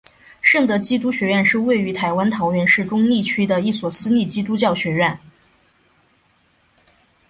[0.41, 5.19] 圣德基督学院是位于台湾桃园市中坜区的一所私立基督教学院。